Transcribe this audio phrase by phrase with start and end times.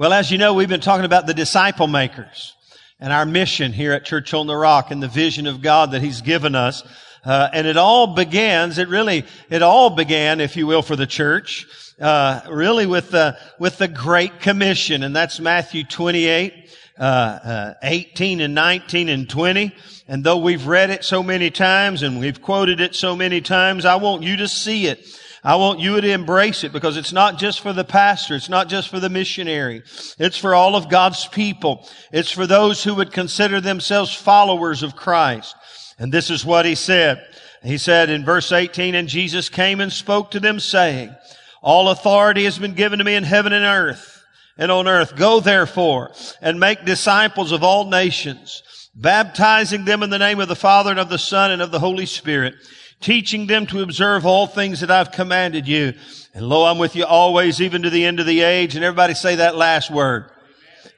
[0.00, 2.54] Well, as you know, we've been talking about the disciple makers
[3.00, 6.00] and our mission here at Church on the Rock and the vision of God that
[6.00, 6.82] He's given us.
[7.22, 11.06] Uh, and it all begins, it really, it all began, if you will, for the
[11.06, 11.66] church,
[12.00, 15.02] uh, really with the, with the Great Commission.
[15.02, 19.70] And that's Matthew 28, uh, uh 18 and 19 and 20.
[20.08, 23.84] And though we've read it so many times and we've quoted it so many times,
[23.84, 25.19] I want you to see it.
[25.42, 28.34] I want you to embrace it because it's not just for the pastor.
[28.34, 29.82] It's not just for the missionary.
[30.18, 31.88] It's for all of God's people.
[32.12, 35.56] It's for those who would consider themselves followers of Christ.
[35.98, 37.26] And this is what he said.
[37.62, 41.14] He said in verse 18, and Jesus came and spoke to them saying,
[41.62, 44.24] all authority has been given to me in heaven and earth
[44.56, 45.16] and on earth.
[45.16, 48.62] Go therefore and make disciples of all nations,
[48.94, 51.80] baptizing them in the name of the Father and of the Son and of the
[51.80, 52.54] Holy Spirit
[53.00, 55.94] teaching them to observe all things that I've commanded you.
[56.34, 58.76] And lo, I'm with you always, even to the end of the age.
[58.76, 60.30] And everybody say that last word.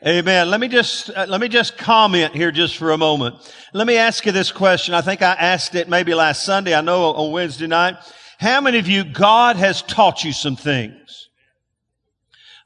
[0.04, 0.50] Amen.
[0.50, 3.36] Let me just, uh, let me just comment here just for a moment.
[3.72, 4.94] Let me ask you this question.
[4.94, 6.74] I think I asked it maybe last Sunday.
[6.74, 7.96] I know on Wednesday night.
[8.38, 11.28] How many of you, God has taught you some things?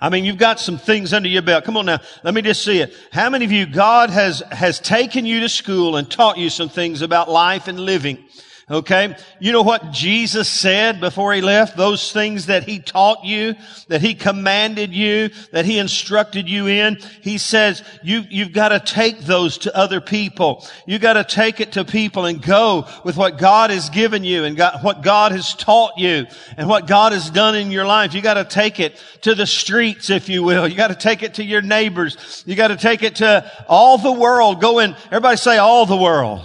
[0.00, 1.65] I mean, you've got some things under your belt.
[1.65, 1.98] Come on now.
[2.23, 2.95] Let me just see it.
[3.12, 6.71] How many of you, God has, has taken you to school and taught you some
[6.71, 8.25] things about life and living?
[8.69, 9.17] Okay?
[9.39, 11.77] You know what Jesus said before he left?
[11.77, 13.55] Those things that he taught you,
[13.86, 16.98] that he commanded you, that he instructed you in.
[17.20, 20.67] He says, you, you've got to take those to other people.
[20.84, 24.42] You've got to take it to people and go with what God has given you
[24.42, 28.14] and got, what God has taught you and what God has done in your life.
[28.14, 30.67] You got to take it to the streets, if you will.
[30.67, 32.42] You got to take it to your neighbors.
[32.47, 34.61] You got to take it to all the world.
[34.61, 36.41] Go in, everybody say all the world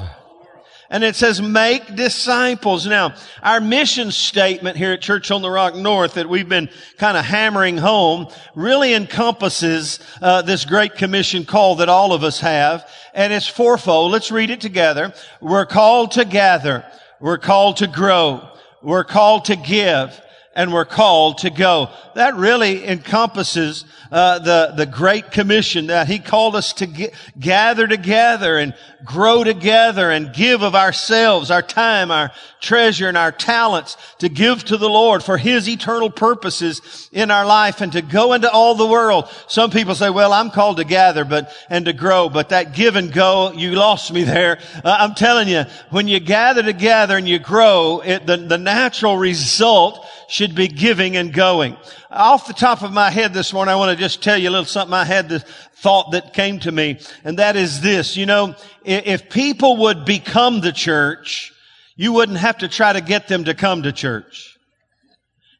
[0.92, 2.86] and it says make disciples.
[2.86, 7.17] Now, our mission statement here at Church on the Rock North that we've been kind
[7.17, 12.88] of hammering home really encompasses uh, this great commission call that all of us have,
[13.14, 14.11] and it's fourfold.
[14.11, 15.14] Let's read it together.
[15.39, 16.86] We're called to gather.
[17.22, 18.49] We're called to grow.
[18.83, 20.21] We're called to give
[20.54, 21.89] and we're called to go.
[22.16, 28.58] That really encompasses uh, the the Great Commission that He called us to gather together
[28.58, 28.73] and
[29.06, 34.64] grow together and give of ourselves, our time, our treasure, and our talents to give
[34.66, 38.76] to the Lord for His eternal purposes in our life and to go into all
[38.76, 39.30] the world.
[39.48, 42.98] Some people say, "Well, I'm called to gather, but and to grow, but that give
[42.98, 47.30] and go, you lost me there." Uh, I'm telling you, when you gather together and
[47.30, 51.75] you grow, it, the the natural result should be giving and going.
[52.09, 54.52] Off the top of my head this morning, I want to just tell you a
[54.52, 58.15] little something I had the thought that came to me, and that is this.
[58.15, 58.55] You know,
[58.86, 61.53] if people would become the church,
[61.97, 64.51] you wouldn't have to try to get them to come to church.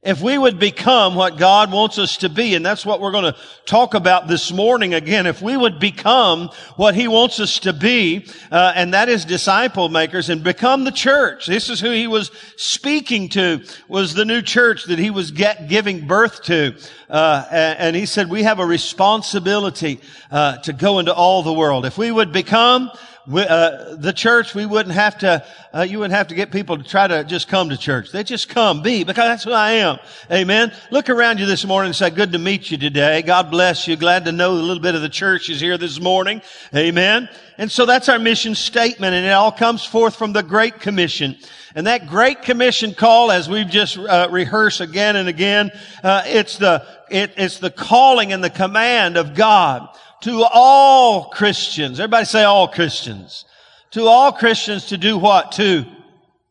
[0.03, 3.31] If we would become what God wants us to be, and that's what we're going
[3.31, 7.72] to talk about this morning again, if we would become what He wants us to
[7.72, 11.45] be, uh, and that is disciple makers, and become the church.
[11.45, 15.69] This is who He was speaking to, was the new church that He was get,
[15.69, 16.75] giving birth to.
[17.07, 20.00] Uh, and, He said, we have a responsibility
[20.31, 21.85] uh, to go into all the world.
[21.85, 22.90] If we would become
[23.27, 26.77] we, uh, the church, we wouldn't have to, uh, you wouldn't have to get people
[26.77, 28.11] to try to just come to church.
[28.11, 29.99] They just come, be, because that's who I am.
[30.31, 30.73] Amen.
[30.89, 33.21] Look around you this morning and say, good to meet you today.
[33.21, 33.95] God bless you.
[33.95, 36.41] Glad to know a little bit of the church is here this morning.
[36.75, 37.29] Amen.
[37.59, 41.37] And so that's our mission statement and it all comes forth from the Great Commission.
[41.75, 45.71] And that Great Commission call, as we've just uh, rehearsed again and again,
[46.03, 49.87] uh, it's the, it, it's the calling and the command of God
[50.21, 51.99] to all Christians.
[51.99, 53.45] Everybody say all Christians.
[53.91, 55.53] To all Christians to do what?
[55.53, 55.85] To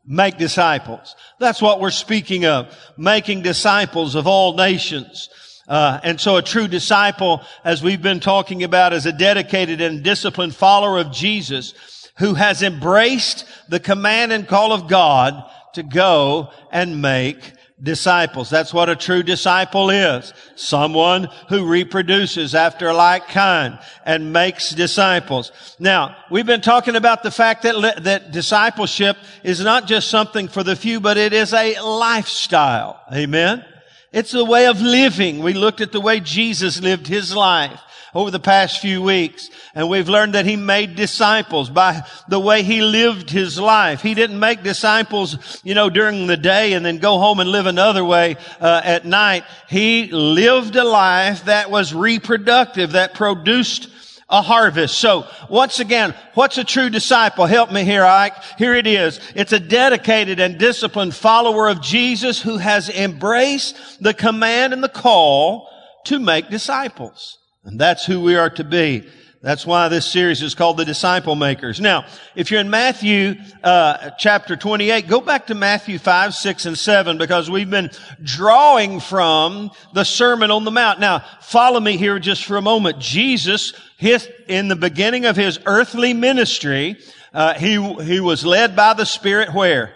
[0.06, 1.16] make disciples.
[1.38, 2.76] That's what we're speaking of.
[2.96, 5.28] Making disciples of all nations.
[5.68, 10.02] Uh, and so a true disciple, as we've been talking about, is a dedicated and
[10.02, 11.74] disciplined follower of Jesus
[12.18, 18.50] who has embraced the command and call of God to go and make disciples.
[18.50, 20.32] That's what a true disciple is.
[20.54, 25.52] Someone who reproduces after like kind and makes disciples.
[25.78, 30.62] Now, we've been talking about the fact that, that discipleship is not just something for
[30.62, 33.00] the few, but it is a lifestyle.
[33.12, 33.64] Amen.
[34.12, 35.38] It's a way of living.
[35.38, 37.80] We looked at the way Jesus lived his life
[38.14, 39.50] over the past few weeks.
[39.74, 44.02] And we've learned that he made disciples by the way he lived his life.
[44.02, 47.66] He didn't make disciples, you know, during the day and then go home and live
[47.66, 49.44] another way uh, at night.
[49.68, 53.88] He lived a life that was reproductive, that produced
[54.30, 54.98] a harvest.
[54.98, 57.46] So once again, what's a true disciple?
[57.46, 58.34] Help me here, Ike.
[58.58, 59.20] Here it is.
[59.34, 64.88] It's a dedicated and disciplined follower of Jesus who has embraced the command and the
[64.88, 65.68] call
[66.04, 67.39] to make disciples.
[67.64, 69.06] And that's who we are to be.
[69.42, 71.80] That's why this series is called the Disciple Makers.
[71.80, 72.04] Now,
[72.36, 77.16] if you're in Matthew uh, chapter 28, go back to Matthew 5, 6, and 7
[77.16, 77.90] because we've been
[78.22, 81.00] drawing from the Sermon on the Mount.
[81.00, 82.98] Now, follow me here just for a moment.
[82.98, 86.98] Jesus, his, in the beginning of his earthly ministry,
[87.32, 89.94] uh, he he was led by the Spirit where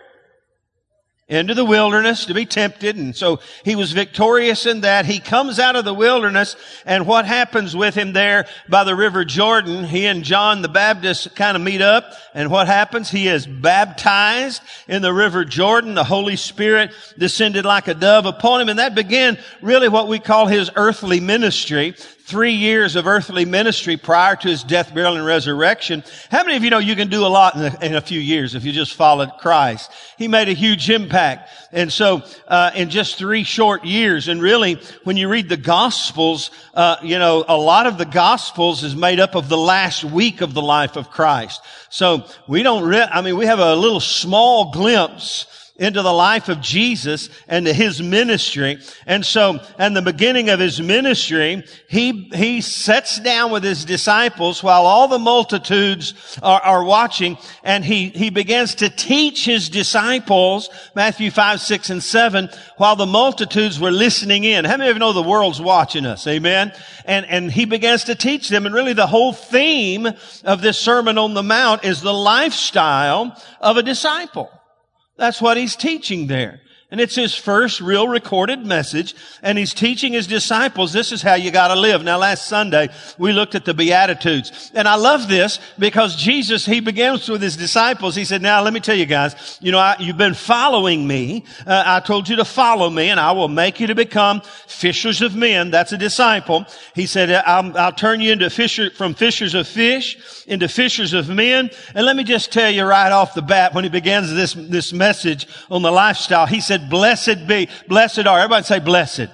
[1.26, 2.96] into the wilderness to be tempted.
[2.96, 5.06] And so he was victorious in that.
[5.06, 6.54] He comes out of the wilderness
[6.84, 11.34] and what happens with him there by the river Jordan, he and John the Baptist
[11.34, 13.10] kind of meet up and what happens?
[13.10, 15.94] He is baptized in the river Jordan.
[15.94, 20.18] The Holy Spirit descended like a dove upon him and that began really what we
[20.18, 21.94] call his earthly ministry
[22.26, 26.02] three years of earthly ministry prior to his death, burial, and resurrection.
[26.30, 28.18] How many of you know you can do a lot in a, in a few
[28.18, 29.90] years if you just followed Christ?
[30.16, 31.50] He made a huge impact.
[31.70, 36.50] And so, uh, in just three short years, and really, when you read the Gospels,
[36.72, 40.40] uh, you know, a lot of the Gospels is made up of the last week
[40.40, 41.60] of the life of Christ.
[41.90, 46.48] So, we don't, re- I mean, we have a little small glimpse into the life
[46.48, 48.78] of Jesus and his ministry.
[49.06, 54.62] And so, in the beginning of his ministry, he, he sets down with his disciples
[54.62, 60.70] while all the multitudes are, are watching and he, he begins to teach his disciples,
[60.94, 64.64] Matthew 5, 6, and 7, while the multitudes were listening in.
[64.64, 66.24] How many of you know the world's watching us?
[66.28, 66.72] Amen.
[67.04, 68.64] And, and he begins to teach them.
[68.66, 70.08] And really the whole theme
[70.44, 74.50] of this Sermon on the Mount is the lifestyle of a disciple.
[75.16, 76.60] That's what he's teaching there.
[76.94, 79.16] And it's his first real recorded message.
[79.42, 82.04] And he's teaching his disciples, this is how you gotta live.
[82.04, 82.88] Now last Sunday,
[83.18, 84.70] we looked at the Beatitudes.
[84.74, 88.14] And I love this because Jesus, he begins with his disciples.
[88.14, 91.44] He said, now let me tell you guys, you know, I, you've been following me.
[91.66, 95.20] Uh, I told you to follow me and I will make you to become fishers
[95.20, 95.72] of men.
[95.72, 96.64] That's a disciple.
[96.94, 100.16] He said, I'll, I'll turn you into fisher, from fishers of fish
[100.46, 101.70] into fishers of men.
[101.96, 104.92] And let me just tell you right off the bat, when he begins this, this
[104.92, 108.38] message on the lifestyle, he said, blessed be, blessed are.
[108.38, 109.28] Everybody say blessed.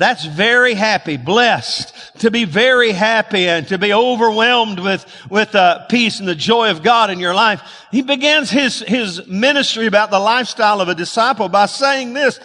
[0.00, 5.86] That's very happy, blessed, to be very happy and to be overwhelmed with, with uh,
[5.88, 7.60] peace and the joy of God in your life.
[7.90, 12.40] He begins his, his ministry about the lifestyle of a disciple by saying this.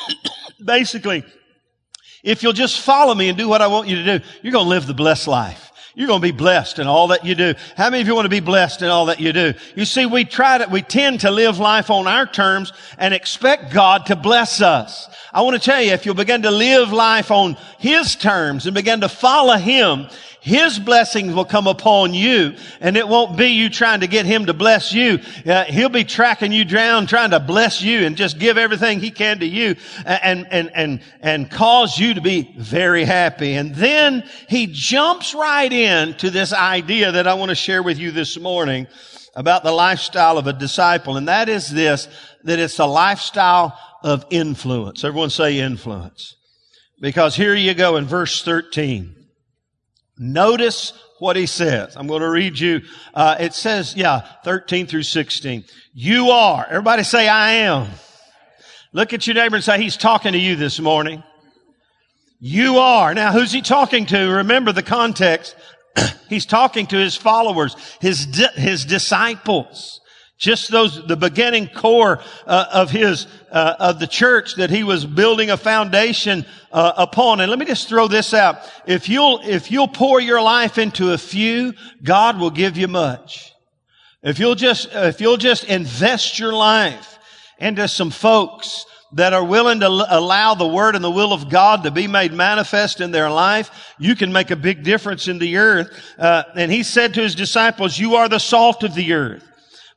[0.64, 1.22] Basically,
[2.24, 4.64] if you'll just follow me and do what I want you to do, you're going
[4.66, 5.69] to live the blessed life.
[5.94, 7.54] You're going to be blessed in all that you do.
[7.76, 9.54] How many of you want to be blessed in all that you do?
[9.74, 13.72] You see, we try to, we tend to live life on our terms and expect
[13.72, 15.08] God to bless us.
[15.32, 18.74] I want to tell you, if you'll begin to live life on His terms and
[18.74, 20.08] begin to follow Him,
[20.40, 24.46] his blessings will come upon you and it won't be you trying to get Him
[24.46, 25.20] to bless you.
[25.44, 29.10] Uh, he'll be tracking you down, trying to bless you and just give everything He
[29.10, 29.76] can to you
[30.06, 33.54] and, and, and, and cause you to be very happy.
[33.54, 38.10] And then He jumps right into this idea that I want to share with you
[38.10, 38.86] this morning
[39.36, 41.18] about the lifestyle of a disciple.
[41.18, 42.08] And that is this,
[42.44, 45.04] that it's a lifestyle of influence.
[45.04, 46.36] Everyone say influence.
[46.98, 49.19] Because here you go in verse 13.
[50.22, 51.96] Notice what he says.
[51.96, 52.82] I'm going to read you.
[53.14, 55.64] Uh, it says, yeah, 13 through 16.
[55.94, 56.66] You are.
[56.68, 57.88] Everybody say, I am.
[58.92, 61.22] Look at your neighbor and say, he's talking to you this morning.
[62.38, 63.14] You are.
[63.14, 64.18] Now, who's he talking to?
[64.18, 65.56] Remember the context.
[66.28, 69.99] he's talking to his followers, his, di- his disciples
[70.40, 75.04] just those the beginning core uh, of his uh, of the church that he was
[75.04, 79.70] building a foundation uh, upon and let me just throw this out if you'll if
[79.70, 83.52] you'll pour your life into a few god will give you much
[84.22, 87.18] if you'll just if you'll just invest your life
[87.58, 91.82] into some folks that are willing to allow the word and the will of God
[91.82, 95.56] to be made manifest in their life, you can make a big difference in the
[95.56, 95.90] earth.
[96.16, 99.49] Uh, and he said to his disciples, "You are the salt of the earth."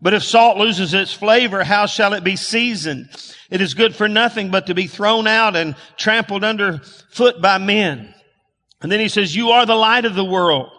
[0.04, 3.10] But if salt loses its flavor, how shall it be seasoned?
[3.50, 8.14] It is good for nothing but to be thrown out and trampled underfoot by men.
[8.82, 10.70] And then he says, you are the light of the world.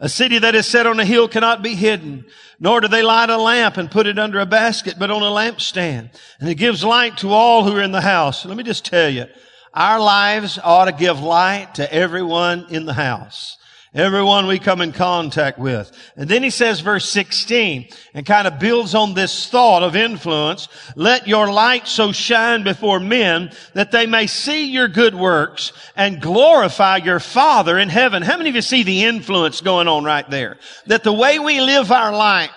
[0.00, 2.26] A city that is set on a hill cannot be hidden,
[2.60, 5.26] nor do they light a lamp and put it under a basket, but on a
[5.26, 6.10] lampstand.
[6.38, 8.44] And it gives light to all who are in the house.
[8.44, 9.24] Let me just tell you,
[9.72, 13.56] our lives ought to give light to everyone in the house.
[13.94, 15.92] Everyone we come in contact with.
[16.16, 20.66] And then he says verse 16 and kind of builds on this thought of influence.
[20.96, 26.20] Let your light so shine before men that they may see your good works and
[26.20, 28.24] glorify your Father in heaven.
[28.24, 30.58] How many of you see the influence going on right there?
[30.86, 32.50] That the way we live our life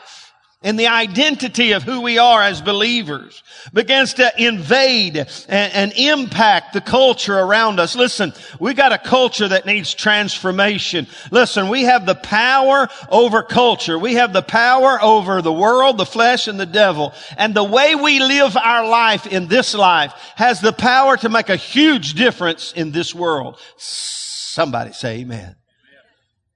[0.64, 6.82] and the identity of who we are as believers begins to invade and, impact the
[6.82, 7.96] culture around us.
[7.96, 11.06] Listen, we got a culture that needs transformation.
[11.30, 14.00] Listen, we have the power over culture.
[14.00, 17.14] We have the power over the world, the flesh, and the devil.
[17.38, 21.50] And the way we live our life in this life has the power to make
[21.50, 23.60] a huge difference in this world.
[23.78, 25.56] Somebody say amen.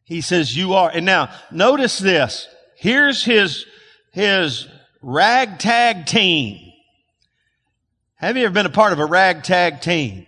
[0.05, 0.89] He says you are.
[0.91, 2.47] And now notice this.
[2.77, 3.65] Here's his
[4.11, 4.67] his
[5.01, 6.71] ragtag team.
[8.15, 10.27] Have you ever been a part of a ragtag team?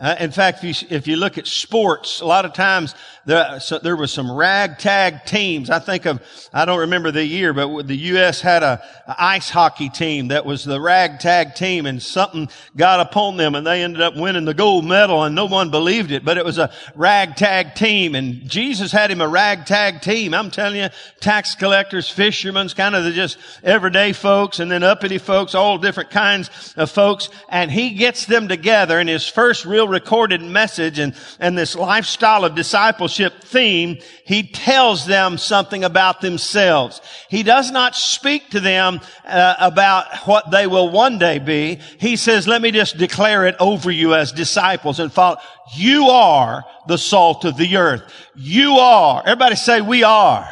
[0.00, 2.96] Uh, in fact, if you, if you, look at sports, a lot of times
[3.26, 5.70] there, so there was some ragtag teams.
[5.70, 6.20] I think of,
[6.52, 8.40] I don't remember the year, but the U.S.
[8.40, 13.36] had a, a, ice hockey team that was the ragtag team and something got upon
[13.36, 16.38] them and they ended up winning the gold medal and no one believed it, but
[16.38, 20.34] it was a ragtag team and Jesus had him a ragtag team.
[20.34, 20.88] I'm telling you,
[21.20, 26.10] tax collectors, fishermen, kind of the just everyday folks and then uppity folks, all different
[26.10, 27.28] kinds of folks.
[27.48, 32.44] And he gets them together in his first real recorded message and, and this lifestyle
[32.44, 37.00] of discipleship theme, he tells them something about themselves.
[37.28, 41.80] He does not speak to them uh, about what they will one day be.
[41.98, 45.38] He says, let me just declare it over you as disciples and follow.
[45.74, 48.02] You are the salt of the earth.
[48.34, 49.22] You are.
[49.24, 50.48] Everybody say we are.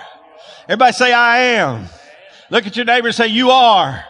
[0.65, 1.87] Everybody say I am.
[2.51, 4.05] Look at your neighbor and say you are.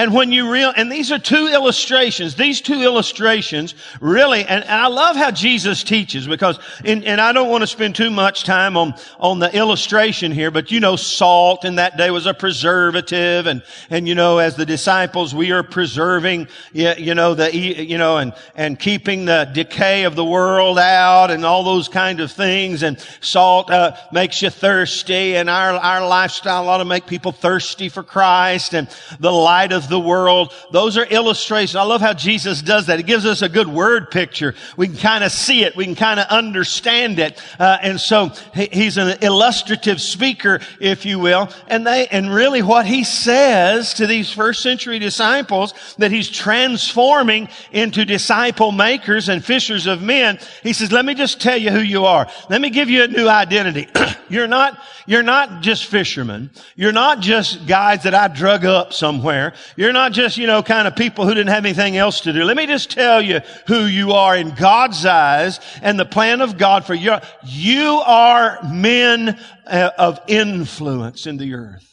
[0.00, 4.72] And when you real, and these are two illustrations, these two illustrations really, and, and
[4.80, 8.44] I love how Jesus teaches because, in, and I don't want to spend too much
[8.44, 12.32] time on, on the illustration here, but you know, salt in that day was a
[12.32, 17.98] preservative and, and you know, as the disciples, we are preserving, you know, the, you
[17.98, 22.32] know, and, and keeping the decay of the world out and all those kind of
[22.32, 22.82] things.
[22.82, 27.90] And salt, uh, makes you thirsty and our, our lifestyle ought to make people thirsty
[27.90, 28.88] for Christ and
[29.18, 30.54] the light of of the world.
[30.70, 31.76] Those are illustrations.
[31.76, 32.98] I love how Jesus does that.
[32.98, 34.54] He gives us a good word picture.
[34.76, 35.76] We can kind of see it.
[35.76, 37.40] We can kind of understand it.
[37.58, 41.50] Uh, and so he, he's an illustrative speaker, if you will.
[41.68, 47.48] And they, and really what he says to these first century disciples that he's transforming
[47.72, 50.38] into disciple makers and fishers of men.
[50.62, 52.28] He says, let me just tell you who you are.
[52.48, 53.88] Let me give you a new identity.
[54.28, 56.50] you're not, you're not just fishermen.
[56.76, 59.54] You're not just guys that I drug up somewhere.
[59.76, 62.44] You're not just, you know, kind of people who didn't have anything else to do.
[62.44, 66.58] Let me just tell you who you are in God's eyes and the plan of
[66.58, 67.16] God for you.
[67.44, 71.86] You are men uh, of influence in the earth.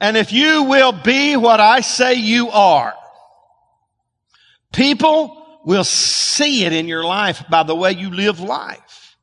[0.00, 2.94] And if you will be what I say you are,
[4.72, 9.16] people will see it in your life by the way you live life.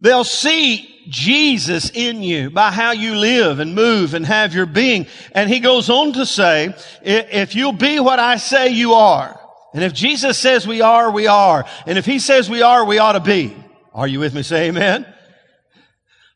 [0.00, 5.06] They'll see Jesus in you by how you live and move and have your being.
[5.32, 9.38] And he goes on to say, if you'll be what I say you are,
[9.74, 11.64] and if Jesus says we are, we are.
[11.86, 13.56] And if he says we are, we ought to be.
[13.94, 14.42] Are you with me?
[14.42, 15.06] Say amen.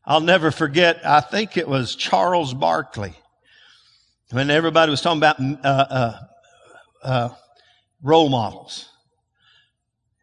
[0.05, 3.15] I'll never forget, I think it was Charles Barkley.
[4.31, 6.21] When everybody was talking about uh, uh,
[7.03, 7.29] uh,
[8.03, 8.89] role models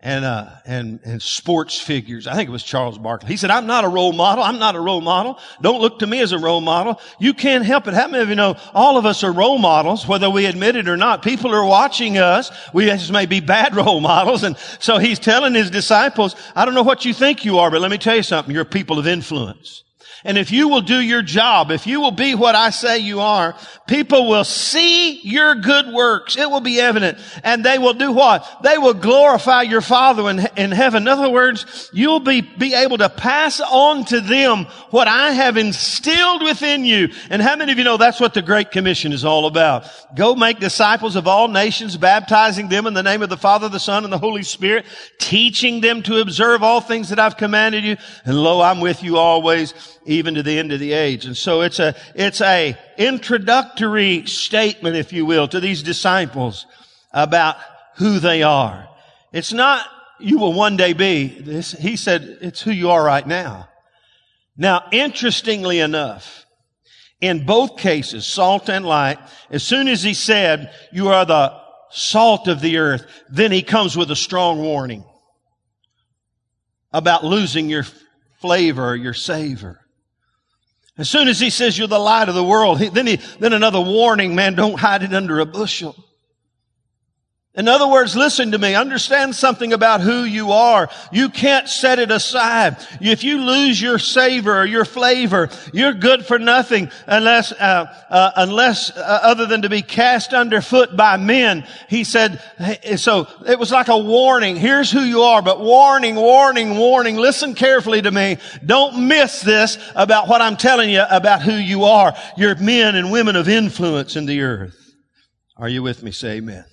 [0.04, 2.28] and, uh, and, and sports figures.
[2.28, 3.30] I think it was Charles Barkley.
[3.30, 4.44] He said, I'm not a role model.
[4.44, 5.40] I'm not a role model.
[5.62, 7.00] Don't look to me as a role model.
[7.20, 7.94] You can't help it.
[7.94, 10.90] How many of you know all of us are role models, whether we admit it
[10.90, 11.24] or not?
[11.24, 12.52] People are watching us.
[12.74, 14.44] We just may be bad role models.
[14.44, 17.80] And so he's telling his disciples, I don't know what you think you are, but
[17.80, 18.54] let me tell you something.
[18.54, 19.86] You're people of influence.
[20.26, 23.20] And if you will do your job, if you will be what I say you
[23.20, 23.56] are,
[23.88, 26.38] people will see your good works.
[26.38, 27.18] It will be evident.
[27.44, 28.48] And they will do what?
[28.64, 31.04] They will glorify your Father in, in heaven.
[31.04, 35.58] In other words, you'll be, be able to pass on to them what I have
[35.58, 37.10] instilled within you.
[37.30, 39.90] And how many of you know that's what the Great Commission is all about?
[40.16, 43.80] Go make disciples of all nations, baptizing them in the name of the Father, the
[43.80, 44.86] Son, and the Holy Spirit,
[45.20, 47.98] teaching them to observe all things that I've commanded you.
[48.24, 49.74] And lo, I'm with you always
[50.06, 51.26] even to the end of the age.
[51.26, 56.66] And so it's a, it's a introductory statement, if you will, to these disciples
[57.12, 57.58] about
[57.96, 58.88] who they are.
[59.32, 59.88] It's not
[60.20, 61.72] you will one day be this.
[61.74, 63.70] He said it's who you are right now.
[64.56, 66.46] Now, interestingly enough,
[67.20, 69.18] in both cases, salt and light,
[69.50, 73.98] as soon as he said, you are the salt of the earth, then he comes
[73.98, 75.04] with a strong warning
[76.92, 77.86] about losing your
[78.40, 79.80] flavor, your savor.
[80.98, 83.54] As soon as he says you're the light of the world, he, then he, then
[83.54, 85.96] another warning, man, don't hide it under a bushel.
[87.56, 88.74] In other words, listen to me.
[88.74, 90.90] Understand something about who you are.
[91.12, 92.78] You can't set it aside.
[93.00, 98.32] If you lose your savor or your flavor, you're good for nothing unless, uh, uh,
[98.38, 101.68] unless uh, other than to be cast underfoot by men.
[101.90, 102.42] He said.
[102.96, 104.56] So it was like a warning.
[104.56, 107.18] Here's who you are, but warning, warning, warning.
[107.18, 108.38] Listen carefully to me.
[108.66, 112.16] Don't miss this about what I'm telling you about who you are.
[112.36, 114.96] You're men and women of influence in the earth.
[115.56, 116.10] Are you with me?
[116.10, 116.66] Say Amen.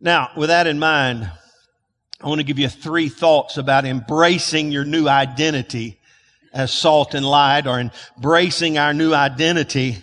[0.00, 1.30] Now, with that in mind,
[2.20, 5.98] I want to give you three thoughts about embracing your new identity
[6.52, 9.98] as salt and light or embracing our new identity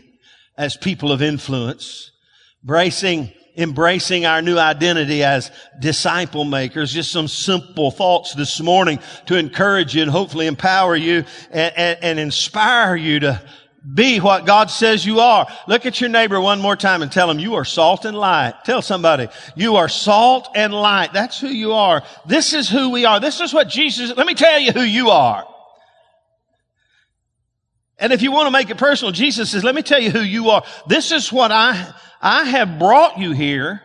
[0.57, 2.11] as people of influence,
[2.63, 6.91] embracing, embracing our new identity as disciple makers.
[6.91, 11.99] Just some simple thoughts this morning to encourage you and hopefully empower you and, and,
[12.01, 13.41] and inspire you to
[13.91, 15.45] be what God says you are.
[15.67, 18.53] Look at your neighbor one more time and tell him you are salt and light.
[18.63, 21.11] Tell somebody you are salt and light.
[21.11, 22.01] That's who you are.
[22.25, 23.19] This is who we are.
[23.19, 25.45] This is what Jesus, let me tell you who you are.
[27.97, 30.21] And if you want to make it personal, Jesus says, let me tell you who
[30.21, 30.63] you are.
[30.87, 33.81] This is what I, I have brought you here.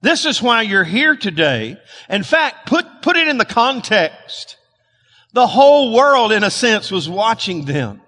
[0.00, 1.76] This is why you're here today.
[2.10, 4.56] In fact, put, put it in the context.
[5.32, 8.02] The whole world, in a sense, was watching them.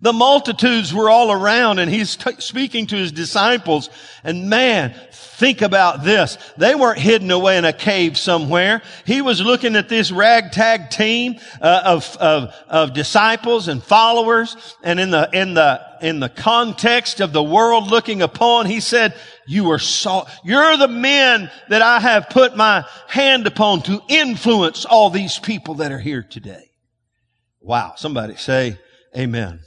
[0.00, 3.88] The multitudes were all around and he's t- speaking to his disciples.
[4.22, 6.36] And man, think about this.
[6.58, 8.82] They weren't hidden away in a cave somewhere.
[9.06, 14.76] He was looking at this ragtag team uh, of, of, of disciples and followers.
[14.82, 19.14] And in the, in the, in the context of the world looking upon, he said,
[19.46, 20.28] you are salt.
[20.44, 25.74] You're the men that I have put my hand upon to influence all these people
[25.76, 26.70] that are here today.
[27.60, 27.94] Wow.
[27.96, 28.78] Somebody say
[29.16, 29.60] amen.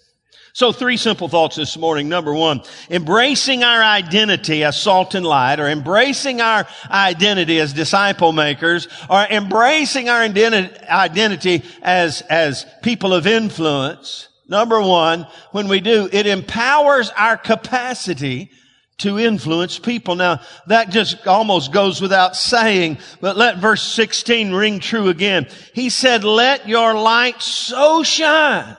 [0.53, 2.10] So three simple thoughts this morning.
[2.10, 8.32] Number one, embracing our identity as salt and light, or embracing our identity as disciple
[8.32, 14.27] makers, or embracing our identity as, as people of influence.
[14.48, 18.50] Number one, when we do, it empowers our capacity
[18.98, 20.15] to influence people.
[20.15, 25.48] Now, that just almost goes without saying, but let verse 16 ring true again.
[25.74, 28.75] He said, let your light so shine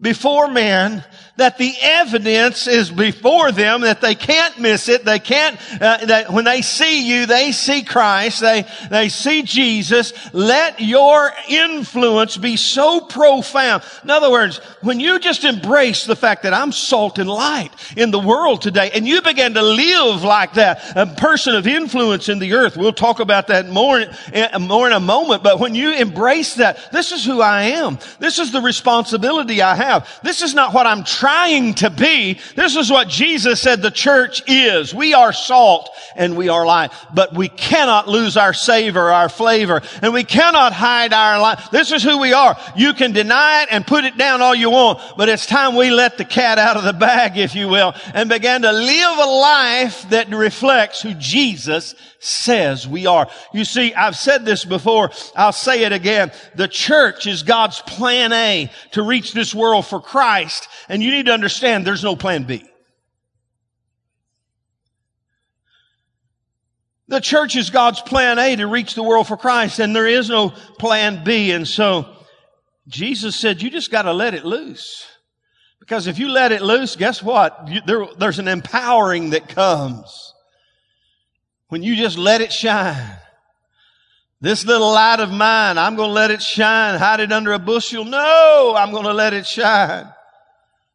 [0.00, 1.02] before men
[1.36, 5.04] that the evidence is before them that they can't miss it.
[5.04, 8.40] They can't, uh, that when they see you, they see Christ.
[8.40, 10.12] They, they see Jesus.
[10.32, 13.82] Let your influence be so profound.
[14.02, 18.10] In other words, when you just embrace the fact that I'm salt and light in
[18.10, 22.38] the world today and you begin to live like that, a person of influence in
[22.38, 25.92] the earth, we'll talk about that more, in, more in a moment, but when you
[25.92, 27.98] embrace that, this is who I am.
[28.18, 29.85] This is the responsibility I have.
[30.22, 32.38] This is not what I'm trying to be.
[32.54, 34.94] This is what Jesus said the church is.
[34.94, 39.82] We are salt and we are light, but we cannot lose our savor, our flavor,
[40.02, 41.58] and we cannot hide our light.
[41.70, 42.56] This is who we are.
[42.76, 45.90] You can deny it and put it down all you want, but it's time we
[45.90, 49.30] let the cat out of the bag, if you will, and begin to live a
[49.30, 51.94] life that reflects who Jesus
[52.26, 53.28] says we are.
[53.54, 55.10] You see, I've said this before.
[55.34, 56.32] I'll say it again.
[56.54, 60.68] The church is God's plan A to reach this world for Christ.
[60.88, 62.64] And you need to understand there's no plan B.
[67.08, 70.28] The church is God's plan A to reach the world for Christ and there is
[70.28, 71.52] no plan B.
[71.52, 72.12] And so
[72.88, 75.06] Jesus said, you just got to let it loose.
[75.78, 77.68] Because if you let it loose, guess what?
[77.68, 80.34] You, there, there's an empowering that comes
[81.68, 83.16] when you just let it shine.
[84.40, 87.58] This little light of mine, I'm going to let it shine, hide it under a
[87.58, 88.04] bushel.
[88.04, 90.12] No, I'm going to let it shine.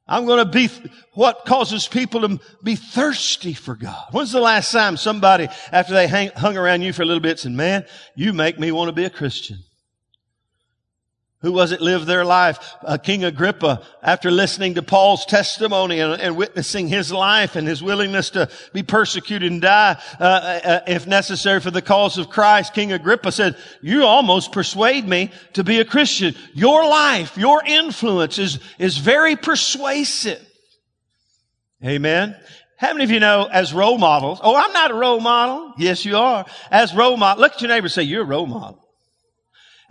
[0.08, 0.70] I'm going to be
[1.14, 4.08] what causes people to be thirsty for God.
[4.12, 7.40] When's the last time somebody, after they hang, hung around you for a little bit,
[7.40, 9.60] said, man, you make me want to be a Christian?
[11.42, 12.76] Who was it lived their life?
[12.84, 17.82] Uh, King Agrippa, after listening to Paul's testimony and, and, witnessing his life and his
[17.82, 22.76] willingness to be persecuted and die, uh, uh, if necessary for the cause of Christ,
[22.76, 26.36] King Agrippa said, you almost persuade me to be a Christian.
[26.54, 30.46] Your life, your influence is, is very persuasive.
[31.84, 32.36] Amen.
[32.78, 34.40] How many of you know as role models?
[34.44, 35.74] Oh, I'm not a role model.
[35.80, 36.46] Yes, you are.
[36.70, 38.91] As role model, look at your neighbor and say, you're a role model.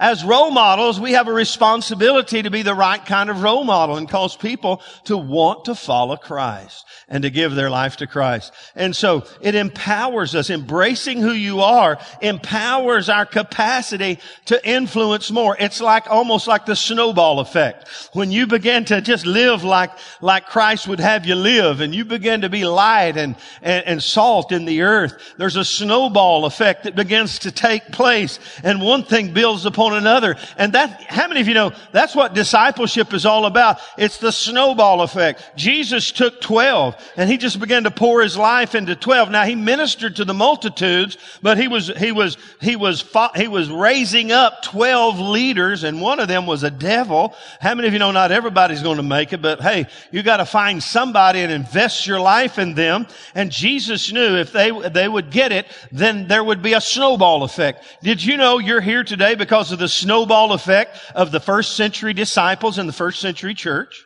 [0.01, 3.99] As role models, we have a responsibility to be the right kind of role model
[3.99, 8.55] and cause people to want to follow Christ and to give their life to Christ.
[8.75, 10.49] And so it empowers us.
[10.49, 15.55] Embracing who you are empowers our capacity to influence more.
[15.61, 17.87] It's like almost like the snowball effect.
[18.15, 19.91] When you begin to just live like,
[20.23, 24.03] like Christ would have you live and you begin to be light and, and, and
[24.03, 29.03] salt in the earth, there's a snowball effect that begins to take place and one
[29.03, 30.37] thing builds upon on another.
[30.57, 33.81] And that, how many of you know that's what discipleship is all about?
[33.99, 35.57] It's the snowball effect.
[35.57, 39.31] Jesus took 12 and he just began to pour his life into 12.
[39.31, 43.71] Now he ministered to the multitudes, but he was, he was, he was, he was
[43.71, 47.35] raising up 12 leaders and one of them was a devil.
[47.61, 50.39] How many of you know not everybody's going to make it, but hey, you got
[50.39, 53.07] to find somebody and invest your life in them.
[53.35, 57.43] And Jesus knew if they, they would get it, then there would be a snowball
[57.43, 57.85] effect.
[58.03, 62.15] Did you know you're here today because of the snowball effect of the first century
[62.15, 64.05] disciples in the first century church.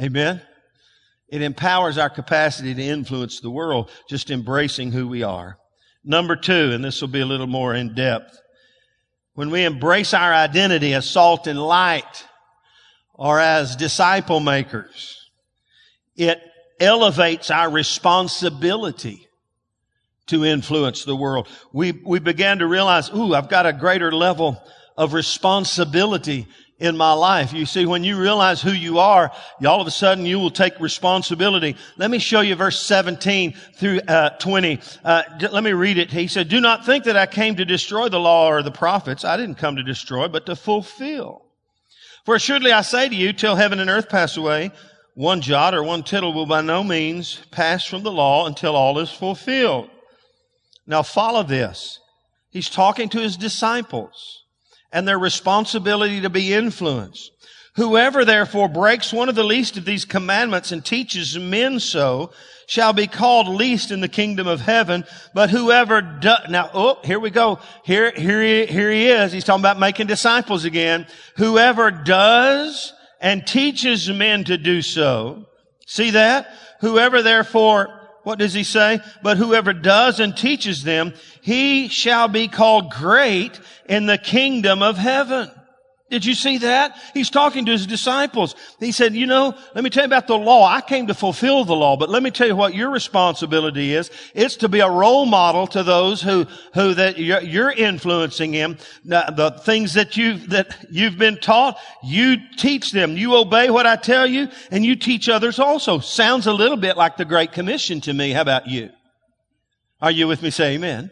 [0.00, 0.40] Amen.
[1.28, 5.58] It empowers our capacity to influence the world, just embracing who we are.
[6.04, 8.38] Number two, and this will be a little more in depth.
[9.34, 12.26] When we embrace our identity as salt and light
[13.14, 15.30] or as disciple makers,
[16.16, 16.38] it
[16.78, 19.26] elevates our responsibility
[20.26, 21.48] to influence the world.
[21.72, 24.62] We, we began to realize, ooh, I've got a greater level
[24.96, 26.46] of responsibility
[26.82, 27.52] in my life.
[27.52, 29.30] You see, when you realize who you are,
[29.64, 31.76] all of a sudden you will take responsibility.
[31.96, 34.80] Let me show you verse 17 through uh, 20.
[35.04, 36.10] Uh, let me read it.
[36.10, 39.24] He said, Do not think that I came to destroy the law or the prophets.
[39.24, 41.46] I didn't come to destroy, but to fulfill.
[42.24, 44.72] For assuredly I say to you, till heaven and earth pass away,
[45.14, 48.98] one jot or one tittle will by no means pass from the law until all
[48.98, 49.88] is fulfilled.
[50.86, 52.00] Now follow this.
[52.50, 54.44] He's talking to his disciples
[54.92, 57.30] and their responsibility to be influenced.
[57.76, 62.30] Whoever therefore breaks one of the least of these commandments and teaches men so
[62.66, 65.04] shall be called least in the kingdom of heaven.
[65.32, 67.60] But whoever does, now, oh, here we go.
[67.84, 69.32] Here, here he, here he is.
[69.32, 71.06] He's talking about making disciples again.
[71.36, 75.46] Whoever does and teaches men to do so.
[75.86, 76.54] See that?
[76.80, 79.00] Whoever therefore what does he say?
[79.22, 84.96] But whoever does and teaches them, he shall be called great in the kingdom of
[84.96, 85.50] heaven.
[86.12, 87.00] Did you see that?
[87.14, 88.54] He's talking to his disciples.
[88.78, 90.66] He said, you know, let me tell you about the law.
[90.66, 94.10] I came to fulfill the law, but let me tell you what your responsibility is.
[94.34, 98.76] It's to be a role model to those who, who that you're influencing him.
[99.06, 103.16] The things that you, that you've been taught, you teach them.
[103.16, 105.98] You obey what I tell you and you teach others also.
[105.98, 108.32] Sounds a little bit like the Great Commission to me.
[108.32, 108.90] How about you?
[110.02, 110.50] Are you with me?
[110.50, 111.10] Say amen.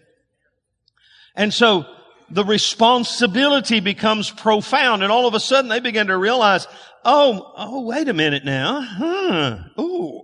[1.35, 1.87] And so,
[2.31, 6.67] the responsibility becomes profound and all of a sudden they begin to realize,
[7.05, 8.81] oh, oh, wait a minute now.
[8.81, 9.59] Huh.
[9.81, 10.23] Ooh.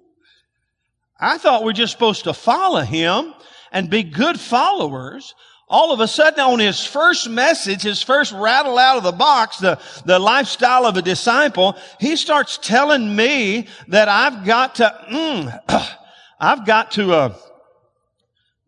[1.18, 3.34] I thought we're just supposed to follow him
[3.72, 5.34] and be good followers.
[5.68, 9.58] All of a sudden on his first message, his first rattle out of the box,
[9.58, 15.96] the, the lifestyle of a disciple, he starts telling me that I've got to, mm,
[16.40, 17.34] I've got to, uh,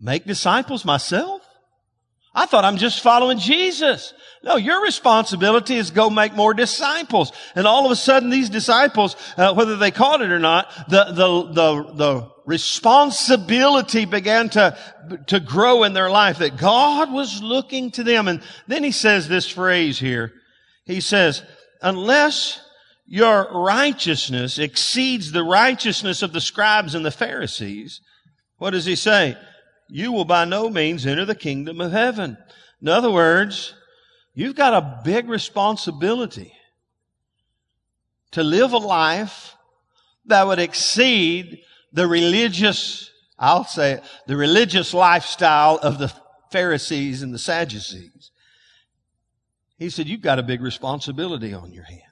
[0.00, 1.42] make disciples myself.
[2.38, 4.14] I thought I'm just following Jesus.
[4.44, 7.32] No, your responsibility is go make more disciples.
[7.56, 11.06] And all of a sudden, these disciples, uh, whether they caught it or not, the,
[11.06, 14.78] the, the, the responsibility began to,
[15.26, 18.28] to grow in their life that God was looking to them.
[18.28, 20.32] And then he says this phrase here.
[20.84, 21.42] He says,
[21.82, 22.60] unless
[23.04, 28.00] your righteousness exceeds the righteousness of the scribes and the Pharisees,
[28.58, 29.36] what does he say?
[29.88, 32.36] You will by no means enter the kingdom of heaven.
[32.80, 33.74] In other words,
[34.34, 36.52] you've got a big responsibility
[38.32, 39.54] to live a life
[40.26, 46.12] that would exceed the religious, I'll say it, the religious lifestyle of the
[46.52, 48.30] Pharisees and the Sadducees.
[49.78, 52.02] He said, you've got a big responsibility on your hands.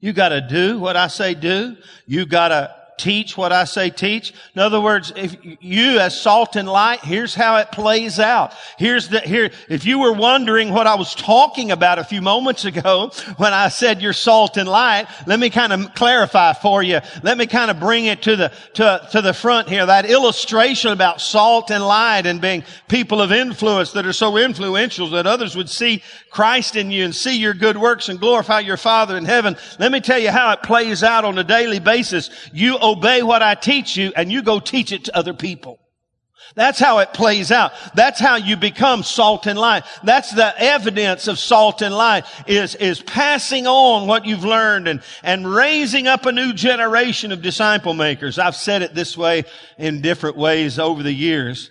[0.00, 1.76] You gotta do what I say do.
[2.06, 4.32] You gotta teach what I say teach.
[4.54, 8.54] In other words, if you as salt and light, here's how it plays out.
[8.78, 12.64] Here's the, here, if you were wondering what I was talking about a few moments
[12.64, 17.00] ago when I said you're salt and light, let me kind of clarify for you.
[17.24, 19.84] Let me kind of bring it to the, to, to the front here.
[19.84, 25.10] That illustration about salt and light and being people of influence that are so influential
[25.10, 28.76] that others would see Christ in you and see your good works and glorify your
[28.76, 29.56] Father in heaven.
[29.80, 32.30] Let me tell you how it plays out on a daily basis.
[32.52, 35.78] You obey what I teach you and you go teach it to other people.
[36.54, 37.72] That's how it plays out.
[37.94, 39.84] That's how you become salt and light.
[40.02, 45.02] That's the evidence of salt and light is, is passing on what you've learned and,
[45.22, 48.38] and raising up a new generation of disciple makers.
[48.38, 49.44] I've said it this way
[49.78, 51.70] in different ways over the years.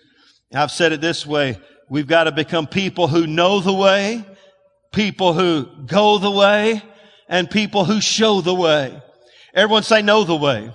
[0.53, 1.60] I've said it this way.
[1.89, 4.25] We've got to become people who know the way,
[4.91, 6.81] people who go the way,
[7.27, 9.01] and people who show the way.
[9.53, 10.71] Everyone say know the way.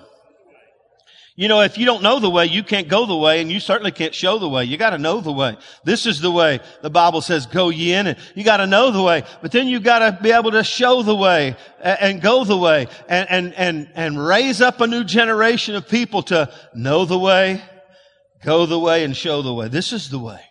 [1.39, 3.59] You know, if you don't know the way, you can't go the way and you
[3.59, 4.63] certainly can't show the way.
[4.63, 5.55] You gotta know the way.
[5.83, 8.17] This is the way the Bible says go ye in it.
[8.33, 11.55] You gotta know the way, but then you gotta be able to show the way
[11.79, 16.23] and go the way and, and, and, and raise up a new generation of people
[16.23, 17.61] to know the way,
[18.43, 19.67] go the way and show the way.
[19.67, 20.41] This is the way.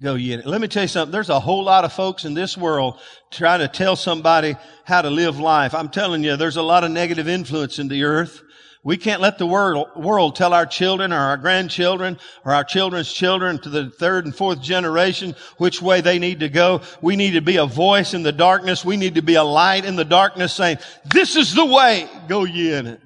[0.00, 0.42] Go ye in.
[0.44, 1.10] Let me tell you something.
[1.10, 3.00] There's a whole lot of folks in this world
[3.32, 5.74] trying to tell somebody how to live life.
[5.74, 8.42] I'm telling you, there's a lot of negative influence in the earth.
[8.86, 13.12] We can't let the world, world tell our children or our grandchildren or our children's
[13.12, 16.82] children to the third and fourth generation which way they need to go.
[17.02, 18.84] We need to be a voice in the darkness.
[18.84, 20.78] We need to be a light in the darkness saying,
[21.12, 22.08] this is the way.
[22.28, 23.00] Go ye in it.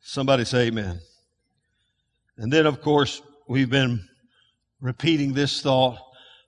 [0.00, 1.00] Somebody say amen.
[2.38, 4.08] And then of course, we've been
[4.80, 5.98] repeating this thought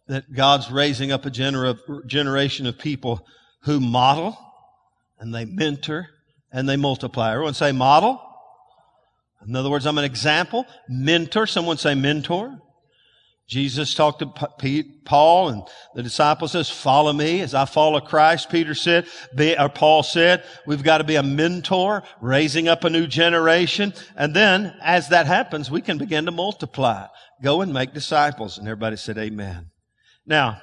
[0.06, 3.26] that God's raising up a gener- generation of people
[3.64, 4.34] who model
[5.18, 6.08] and they mentor
[6.50, 7.32] and they multiply.
[7.32, 8.22] Everyone say model,
[9.46, 11.46] in other words, I'm an example, mentor.
[11.46, 12.58] Someone say mentor.
[13.48, 15.62] Jesus talked to Paul and
[15.94, 18.50] the disciple says, follow me as I follow Christ.
[18.50, 19.06] Peter said,
[19.36, 23.94] be, or Paul said, we've got to be a mentor, raising up a new generation.
[24.16, 27.06] And then as that happens, we can begin to multiply.
[27.40, 28.58] Go and make disciples.
[28.58, 29.70] And everybody said, amen.
[30.26, 30.60] Now,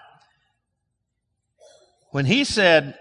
[2.11, 2.99] when he said,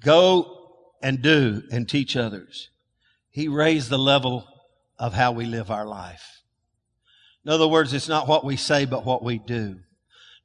[0.00, 0.68] go
[1.02, 2.68] and do and teach others,
[3.32, 4.46] he raised the level
[4.98, 6.42] of how we live our life.
[7.44, 9.80] In other words, it's not what we say, but what we do.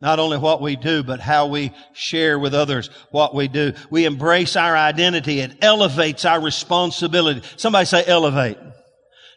[0.02, 3.74] Not only what we do, but how we share with others what we do.
[3.90, 5.40] We embrace our identity.
[5.40, 7.42] It elevates our responsibility.
[7.56, 8.58] Somebody say elevate.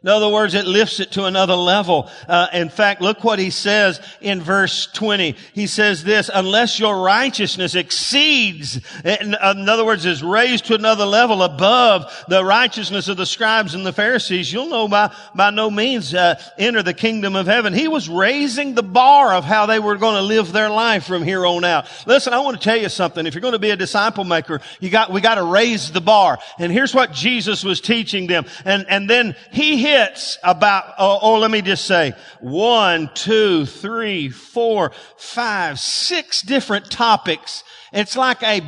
[0.02, 2.08] In other words, it lifts it to another level.
[2.26, 5.36] Uh, in fact, look what he says in verse 20.
[5.52, 11.42] He says this, unless your righteousness exceeds, in, other words, is raised to another level
[11.42, 16.14] above the righteousness of the scribes and the Pharisees, you'll know by, by no means
[16.14, 17.74] uh, enter the kingdom of heaven.
[17.74, 21.24] He was raising the bar of how they were going to live their life from
[21.24, 21.86] here on out.
[22.06, 23.26] Listen, I want to tell you something.
[23.26, 26.00] If you're going to be a disciple maker, you got, we got to raise the
[26.00, 26.38] bar.
[26.58, 28.46] And here's what Jesus was teaching them.
[28.64, 34.28] And, and then he hits about, oh, oh, let me just say, one, two, three,
[34.28, 37.64] four, five, six different topics.
[37.92, 38.62] It's like a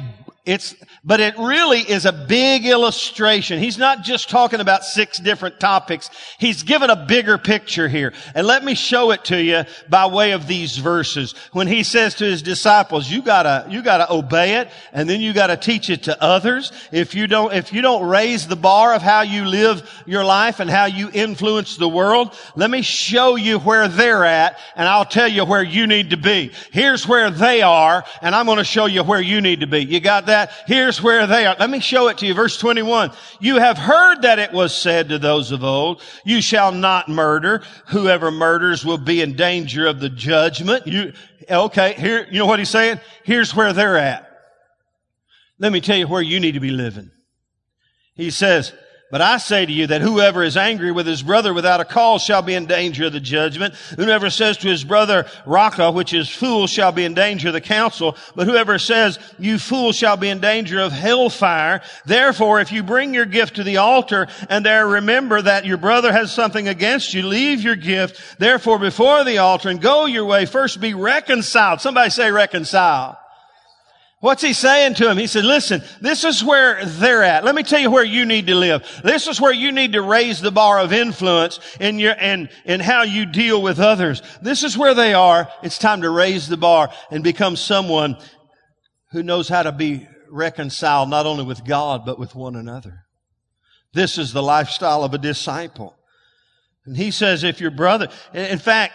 [0.45, 0.75] it's,
[1.05, 3.61] but it really is a big illustration.
[3.61, 6.11] He's not just talking about six different topics.
[6.41, 8.13] He's given a bigger picture here.
[8.35, 11.37] And let me show it to you by way of these verses.
[11.53, 15.33] When he says to his disciples, you gotta, you gotta obey it and then you
[15.33, 16.73] gotta teach it to others.
[16.91, 20.59] If you don't, if you don't raise the bar of how you live your life
[20.59, 25.05] and how you influence the world, let me show you where they're at and I'll
[25.05, 26.51] tell you where you need to be.
[26.73, 29.85] Here's where they are and I'm going to show you where you need to be.
[29.85, 30.32] You got that?
[30.33, 31.55] That, here's where they are.
[31.59, 32.35] Let me show it to you.
[32.35, 33.13] Verse 21.
[33.41, 37.63] You have heard that it was said to those of old, you shall not murder.
[37.89, 40.87] Whoever murders will be in danger of the judgment.
[40.87, 41.13] You,
[41.49, 43.01] okay, here, you know what he's saying?
[43.25, 44.29] Here's where they're at.
[45.59, 47.11] Let me tell you where you need to be living.
[48.15, 48.73] He says,
[49.13, 52.23] but I say to you that whoever is angry with his brother without a cause
[52.23, 53.75] shall be in danger of the judgment.
[53.97, 57.61] Whoever says to his brother, Raca, which is fool, shall be in danger of the
[57.61, 58.17] council.
[58.35, 61.83] But whoever says, you fool, shall be in danger of hellfire.
[62.07, 66.11] Therefore, if you bring your gift to the altar and there remember that your brother
[66.11, 70.47] has something against you, leave your gift, therefore before the altar and go your way.
[70.47, 71.83] First be reconciled.
[71.83, 73.22] Somebody say reconcile.
[74.23, 75.19] What's he saying to him?
[75.19, 77.45] He said, listen, this is where they're at.
[77.45, 79.01] Let me tell you where you need to live.
[79.03, 82.79] This is where you need to raise the bar of influence in your, and, in
[82.79, 84.23] how you deal with others.
[84.41, 85.49] This is where they are.
[85.65, 88.17] It's time to raise the bar and become someone
[89.11, 93.07] who knows how to be reconciled not only with God, but with one another.
[93.93, 95.97] This is the lifestyle of a disciple.
[96.87, 98.95] And he says, if your brother, in fact,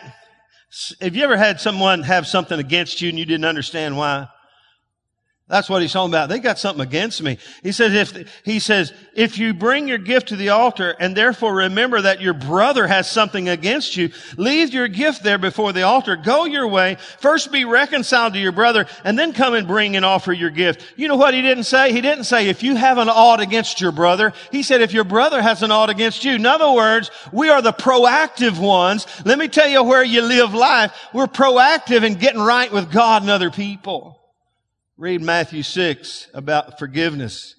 [1.01, 4.29] have you ever had someone have something against you and you didn't understand why?
[5.49, 6.27] That's what he's talking about.
[6.27, 7.38] They got something against me.
[7.63, 11.55] He says, if, he says, if you bring your gift to the altar and therefore
[11.55, 16.17] remember that your brother has something against you, leave your gift there before the altar.
[16.17, 16.97] Go your way.
[17.19, 20.83] First be reconciled to your brother and then come and bring and offer your gift.
[20.97, 21.93] You know what he didn't say?
[21.93, 24.33] He didn't say, if you have an ought against your brother.
[24.51, 26.33] He said, if your brother has an ought against you.
[26.33, 29.07] In other words, we are the proactive ones.
[29.23, 30.91] Let me tell you where you live life.
[31.13, 34.15] We're proactive in getting right with God and other people.
[34.97, 37.53] Read Matthew 6 about forgiveness.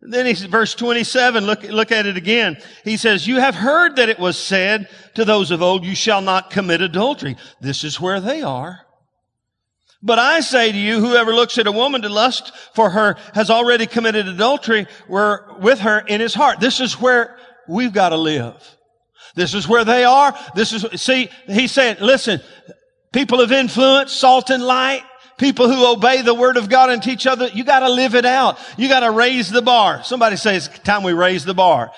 [0.00, 2.56] And then he's verse 27, look, look at it again.
[2.84, 6.22] He says, you have heard that it was said to those of old, you shall
[6.22, 7.36] not commit adultery.
[7.60, 8.80] This is where they are.
[10.02, 13.48] But I say to you, whoever looks at a woman to lust for her has
[13.48, 16.60] already committed adultery with her in his heart.
[16.60, 17.36] This is where
[17.68, 18.54] we've got to live.
[19.34, 20.34] This is where they are.
[20.54, 22.40] This is, see, he's saying, listen,
[23.12, 25.02] people of influence, salt and light,
[25.36, 28.58] people who obey the word of God and teach other, you gotta live it out.
[28.76, 30.02] You gotta raise the bar.
[30.04, 31.92] Somebody says, time we raise the bar.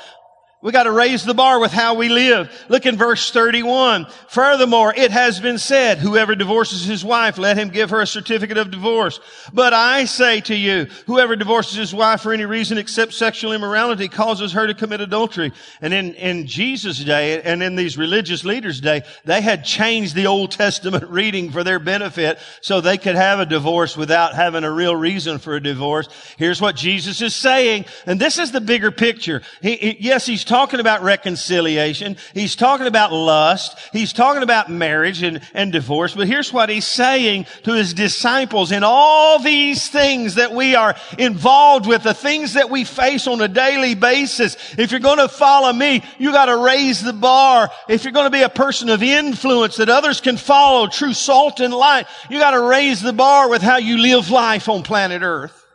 [0.66, 2.50] We got to raise the bar with how we live.
[2.68, 4.08] Look in verse 31.
[4.26, 8.58] Furthermore, it has been said, whoever divorces his wife, let him give her a certificate
[8.58, 9.20] of divorce.
[9.52, 14.08] But I say to you, whoever divorces his wife for any reason except sexual immorality
[14.08, 15.52] causes her to commit adultery.
[15.80, 20.26] And in, in Jesus' day and in these religious leaders' day, they had changed the
[20.26, 24.72] Old Testament reading for their benefit so they could have a divorce without having a
[24.72, 26.08] real reason for a divorce.
[26.38, 27.84] Here's what Jesus is saying.
[28.04, 29.42] And this is the bigger picture.
[29.62, 32.16] He, he, yes, he's talking talking about reconciliation.
[32.32, 33.78] He's talking about lust.
[33.92, 36.14] He's talking about marriage and, and divorce.
[36.14, 40.96] But here's what he's saying to his disciples in all these things that we are
[41.18, 44.56] involved with, the things that we face on a daily basis.
[44.78, 47.70] If you're going to follow me, you got to raise the bar.
[47.86, 51.60] If you're going to be a person of influence that others can follow, true salt
[51.60, 55.20] and light, you got to raise the bar with how you live life on planet
[55.20, 55.66] earth.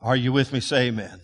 [0.00, 0.58] Are you with me?
[0.58, 1.20] Say amen.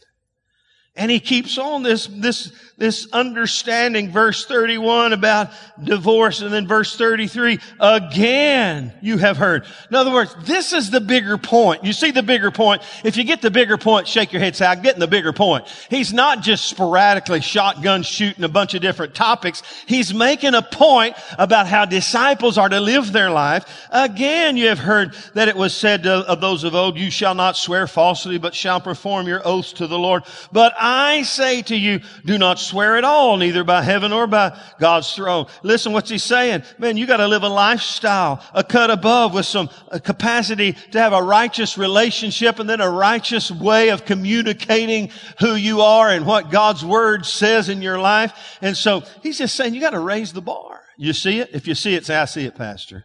[0.96, 5.50] And he keeps on this, this, this understanding, verse 31 about
[5.84, 9.66] divorce, and then verse 33, again you have heard.
[9.90, 11.84] In other words, this is the bigger point.
[11.84, 12.82] You see the bigger point.
[13.04, 15.68] If you get the bigger point, shake your head, say, I'm getting the bigger point.
[15.90, 19.62] He's not just sporadically shotgun shooting a bunch of different topics.
[19.86, 23.66] He's making a point about how disciples are to live their life.
[23.90, 27.34] Again, you have heard that it was said to, of those of old, you shall
[27.34, 30.22] not swear falsely, but shall perform your oaths to the Lord.
[30.50, 34.58] But I say to you, do not swear at all, neither by heaven or by
[34.78, 35.46] God's throne.
[35.62, 36.62] Listen what's he saying.
[36.78, 39.68] Man, you gotta live a lifestyle, a cut above with some
[40.02, 45.80] capacity to have a righteous relationship and then a righteous way of communicating who you
[45.80, 48.58] are and what God's word says in your life.
[48.60, 50.80] And so he's just saying you gotta raise the bar.
[50.96, 51.50] You see it?
[51.52, 53.04] If you see it, say, I see it, Pastor.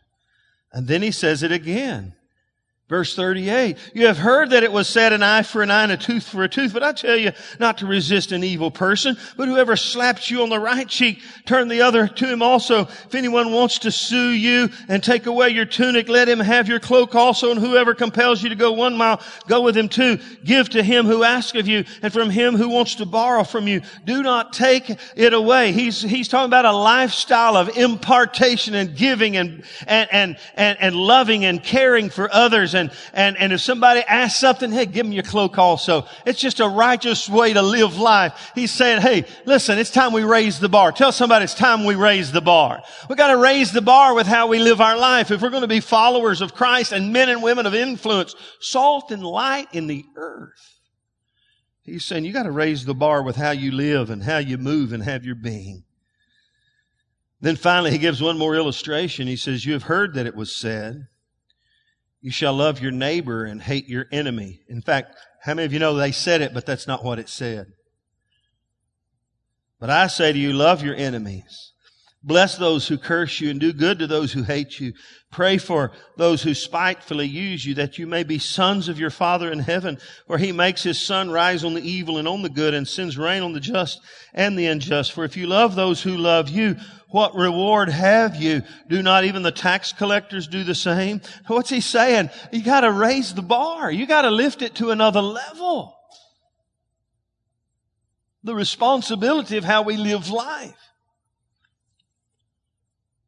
[0.74, 2.15] And then he says it again.
[2.88, 5.92] Verse 38, you have heard that it was said an eye for an eye and
[5.92, 9.18] a tooth for a tooth, but I tell you not to resist an evil person,
[9.36, 12.82] but whoever slaps you on the right cheek, turn the other to him also.
[12.82, 16.80] If anyone wants to sue you and take away your tunic, let him have your
[16.80, 20.20] cloak also, and whoever compels you to go one mile, go with him too.
[20.44, 23.68] Give to him who asks of you, and from him who wants to borrow from
[23.68, 23.82] you.
[24.06, 25.72] Do not take it away.
[25.72, 30.96] He's, he's talking about a lifestyle of impartation and giving and, and, and, and, and
[30.96, 35.14] loving and caring for others and, and, and if somebody asks something, hey, give them
[35.14, 36.06] your cloak also.
[36.26, 38.52] It's just a righteous way to live life.
[38.56, 40.92] He's saying, hey, listen, it's time we raise the bar.
[40.92, 42.84] Tell somebody it's time we raise the bar.
[43.10, 45.32] We gotta raise the bar with how we live our life.
[45.32, 49.12] If we're going to be followers of Christ and men and women of influence, salt
[49.12, 50.80] and light in the earth.
[51.84, 54.58] He's saying you got to raise the bar with how you live and how you
[54.58, 55.84] move and have your being.
[57.42, 59.28] Then finally, he gives one more illustration.
[59.28, 61.08] He says, You have heard that it was said,
[62.26, 64.62] you shall love your neighbor and hate your enemy.
[64.68, 67.30] In fact, how many of you know they said it, but that's not what it
[67.30, 67.68] said?
[69.80, 71.74] But I say to you, love your enemies.
[72.26, 74.94] Bless those who curse you and do good to those who hate you.
[75.32, 79.52] Pray for those who spitefully use you that you may be sons of your Father
[79.52, 82.74] in heaven, for he makes his sun rise on the evil and on the good
[82.74, 84.02] and sends rain on the just
[84.34, 85.12] and the unjust.
[85.12, 86.78] For if you love those who love you,
[87.10, 88.64] what reward have you?
[88.90, 91.22] Do not even the tax collectors do the same?
[91.46, 92.32] What's he saying?
[92.52, 93.92] You gotta raise the bar.
[93.92, 95.96] You gotta lift it to another level.
[98.44, 100.85] The responsibility of how we live life.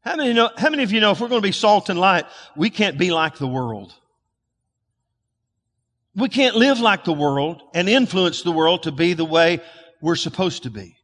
[0.08, 2.00] How many, know, how many of you know if we're going to be salt and
[2.00, 2.24] light,
[2.56, 3.94] we can't be like the world?
[6.16, 9.60] We can't live like the world and influence the world to be the way
[10.02, 10.97] we're supposed to be.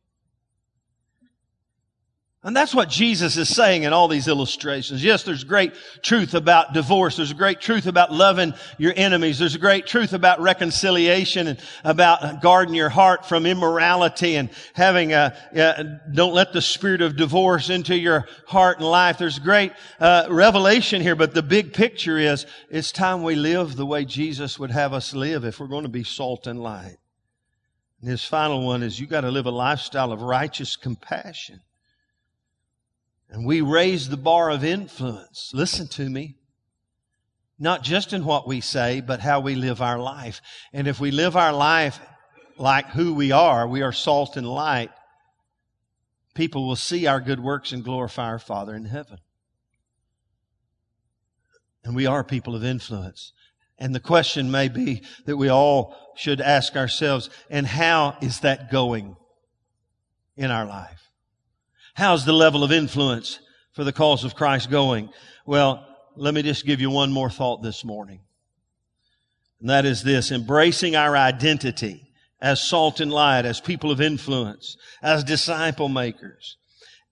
[2.45, 5.01] And that's what Jesus is saying in all these illustrations.
[5.01, 7.15] Yes, there's great truth about divorce.
[7.15, 9.39] There's a great truth about loving your enemies.
[9.39, 15.13] There's a great truth about reconciliation and about guarding your heart from immorality and having
[15.13, 19.17] a, don't let the spirit of divorce into your heart and life.
[19.17, 23.85] There's great uh, revelation here, but the big picture is it's time we live the
[23.85, 26.97] way Jesus would have us live if we're going to be salt and light.
[28.01, 31.61] And his final one is you got to live a lifestyle of righteous compassion.
[33.33, 35.49] And we raise the bar of influence.
[35.55, 36.35] Listen to me.
[37.57, 40.39] Not just in what we say, but how we live our life.
[40.71, 41.99] And if we live our life
[42.57, 44.91] like who we are, we are salt and light,
[46.35, 49.17] people will see our good works and glorify our Father in heaven.
[51.83, 53.33] And we are people of influence.
[53.79, 58.71] And the question may be that we all should ask ourselves, and how is that
[58.71, 59.15] going
[60.37, 61.09] in our life?
[61.93, 63.39] How's the level of influence
[63.73, 65.09] for the cause of Christ going?
[65.45, 65.85] Well,
[66.15, 68.21] let me just give you one more thought this morning.
[69.59, 74.75] And that is this, embracing our identity as salt and light, as people of influence,
[75.01, 76.57] as disciple makers,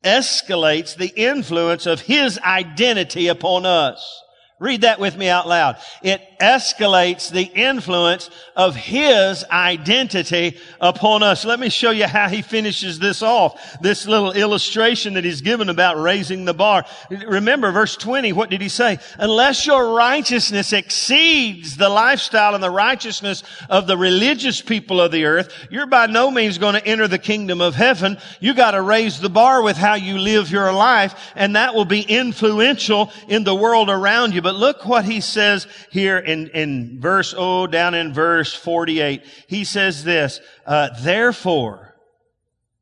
[0.04, 4.22] escalates the influence of His identity upon us.
[4.60, 5.78] Read that with me out loud.
[6.04, 11.46] It escalates the influence of His identity upon us.
[11.46, 13.80] Let me show you how He finishes this off.
[13.82, 16.86] This little illustration that He's given about raising the bar.
[17.10, 19.00] Remember verse 20, what did He say?
[19.18, 25.26] Unless your righteousness exceeds the lifestyle and the righteousness of the religious people of the
[25.26, 28.18] earth, you're by no means going to enter the kingdom of heaven.
[28.40, 31.86] You got to raise the bar with how you live your life and that will
[31.86, 34.42] be influential in the world around you.
[34.42, 39.24] But look what he says here in, in verse, oh, down in verse 48.
[39.48, 41.92] He says this, uh, therefore,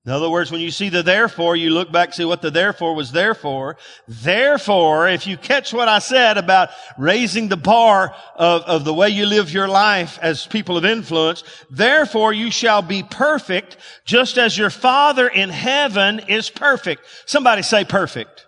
[0.06, 2.95] in other words, when you see the therefore, you look back, see what the therefore
[2.95, 3.78] was there for.
[4.08, 9.10] Therefore, if you catch what I said about raising the bar of, of the way
[9.10, 14.58] you live your life as people of influence, therefore you shall be perfect just as
[14.58, 17.04] your Father in heaven is perfect.
[17.26, 18.47] Somebody say perfect.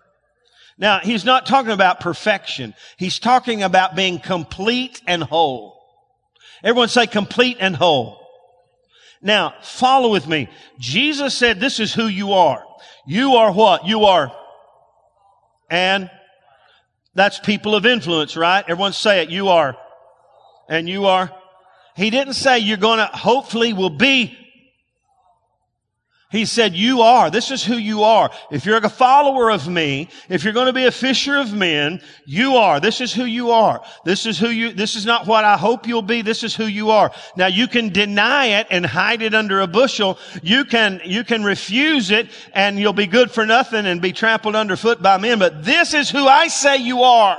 [0.82, 2.74] Now, he's not talking about perfection.
[2.98, 5.80] He's talking about being complete and whole.
[6.64, 8.20] Everyone say complete and whole.
[9.22, 10.50] Now, follow with me.
[10.80, 12.66] Jesus said, this is who you are.
[13.06, 13.86] You are what?
[13.86, 14.36] You are.
[15.70, 16.10] And
[17.14, 18.66] that's people of influence, right?
[18.68, 19.30] Everyone say it.
[19.30, 19.78] You are.
[20.68, 21.32] And you are.
[21.96, 24.36] He didn't say you're gonna, hopefully will be
[26.32, 27.30] he said, you are.
[27.30, 28.32] This is who you are.
[28.52, 32.02] If you're a follower of me, if you're going to be a fisher of men,
[32.26, 32.80] you are.
[32.80, 33.84] This is who you are.
[34.06, 36.22] This is who you, this is not what I hope you'll be.
[36.22, 37.12] This is who you are.
[37.36, 40.18] Now you can deny it and hide it under a bushel.
[40.42, 44.56] You can, you can refuse it and you'll be good for nothing and be trampled
[44.56, 45.38] underfoot by men.
[45.38, 47.38] But this is who I say you are.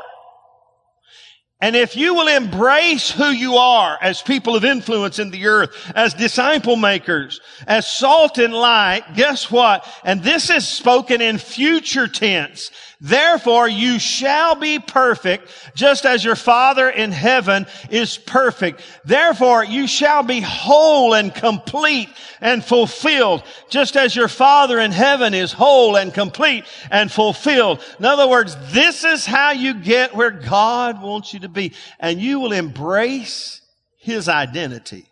[1.62, 5.92] And if you will embrace who you are as people of influence in the earth,
[5.94, 9.86] as disciple makers, as salt and light, guess what?
[10.02, 12.72] And this is spoken in future tense.
[13.04, 18.80] Therefore you shall be perfect just as your Father in heaven is perfect.
[19.04, 22.08] Therefore you shall be whole and complete
[22.40, 27.82] and fulfilled just as your Father in heaven is whole and complete and fulfilled.
[27.98, 32.20] In other words, this is how you get where God wants you to be and
[32.20, 33.62] you will embrace
[33.96, 35.08] His identity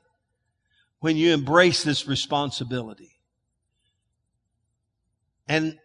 [1.01, 3.11] when you embrace this responsibility.
[5.49, 5.77] And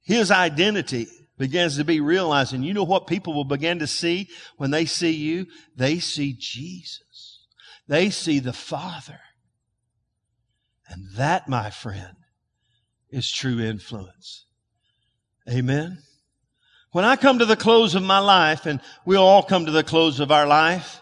[0.00, 1.08] His identity
[1.40, 2.52] begins to be realized.
[2.52, 4.28] And you know what people will begin to see
[4.58, 5.46] when they see you?
[5.74, 7.46] They see Jesus.
[7.88, 9.18] They see the Father.
[10.86, 12.14] And that, my friend,
[13.08, 14.44] is true influence.
[15.48, 16.02] Amen.
[16.92, 19.82] When I come to the close of my life, and we'll all come to the
[19.82, 21.00] close of our life,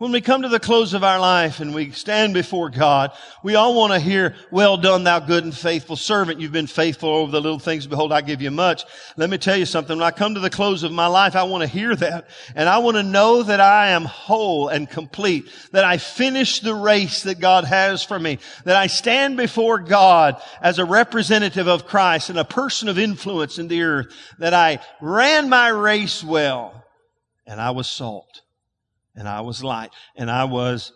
[0.00, 3.54] when we come to the close of our life and we stand before God, we
[3.54, 6.40] all want to hear, well done, thou good and faithful servant.
[6.40, 7.86] You've been faithful over the little things.
[7.86, 8.86] Behold, I give you much.
[9.18, 9.98] Let me tell you something.
[9.98, 12.30] When I come to the close of my life, I want to hear that.
[12.54, 16.74] And I want to know that I am whole and complete, that I finished the
[16.74, 21.86] race that God has for me, that I stand before God as a representative of
[21.86, 24.06] Christ and a person of influence in the earth,
[24.38, 26.86] that I ran my race well
[27.46, 28.40] and I was salt
[29.20, 30.94] and I was light, and I was,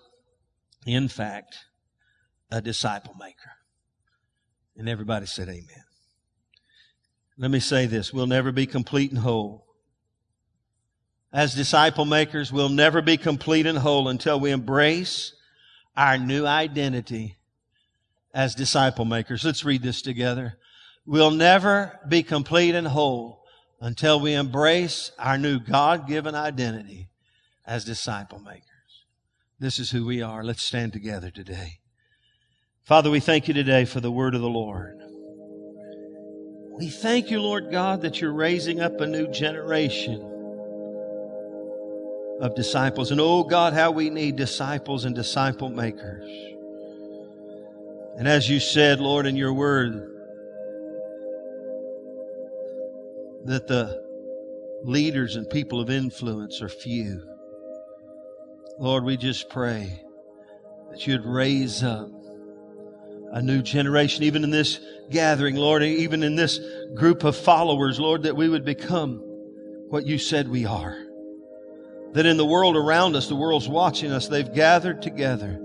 [0.86, 1.58] in fact,
[2.50, 3.52] a disciple maker.
[4.78, 5.84] And everybody said, Amen.
[7.36, 9.66] Let me say this we'll never be complete and whole.
[11.34, 15.34] As disciple makers, we'll never be complete and whole until we embrace
[15.94, 17.36] our new identity
[18.32, 19.44] as disciple makers.
[19.44, 20.56] Let's read this together.
[21.04, 23.44] We'll never be complete and whole
[23.82, 27.10] until we embrace our new God given identity
[27.66, 28.62] as disciple makers.
[29.58, 30.44] This is who we are.
[30.44, 31.78] Let's stand together today.
[32.82, 35.00] Father, we thank you today for the word of the Lord.
[36.76, 40.20] We thank you, Lord God, that you're raising up a new generation
[42.40, 43.10] of disciples.
[43.10, 46.28] And oh God, how we need disciples and disciple makers.
[48.18, 50.10] And as you said, Lord, in your word,
[53.44, 54.02] that the
[54.82, 57.33] leaders and people of influence are few.
[58.78, 60.02] Lord, we just pray
[60.90, 62.10] that you'd raise up
[63.32, 66.60] a new generation, even in this gathering, Lord, even in this
[66.94, 69.20] group of followers, Lord, that we would become
[69.88, 70.96] what you said we are.
[72.12, 75.60] That in the world around us, the world's watching us, they've gathered together